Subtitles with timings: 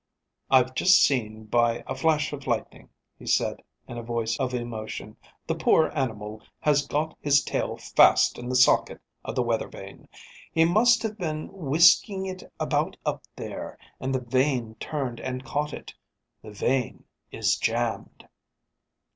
[0.49, 5.15] "I've just seen by a flash of lightning," he said in a voice of emotion.
[5.45, 10.09] "The poor animal has got his tail fast in the socket of the weather vane.
[10.53, 15.71] He must have been whisking it about up there, and the vane turned and caught
[15.71, 15.93] it.
[16.41, 18.27] The vane is jammed."